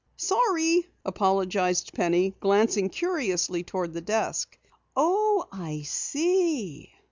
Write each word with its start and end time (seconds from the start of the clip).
"Sorry," 0.17 0.87
apologized 1.05 1.93
Penny, 1.93 2.33
glancing 2.39 2.89
curiously 2.89 3.61
toward 3.63 3.93
the 3.93 4.01
desk. 4.01 4.57
"Oh, 4.95 5.47
I 5.51 5.83
see!" 5.83 6.91